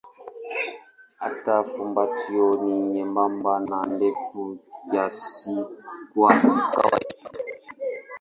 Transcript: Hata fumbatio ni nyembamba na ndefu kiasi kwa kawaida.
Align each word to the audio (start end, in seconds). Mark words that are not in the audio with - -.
Hata 1.21 1.53
fumbatio 1.69 2.45
ni 2.63 2.73
nyembamba 2.93 3.53
na 3.69 3.79
ndefu 3.93 4.39
kiasi 4.89 5.55
kwa 6.13 6.29
kawaida. 6.73 7.17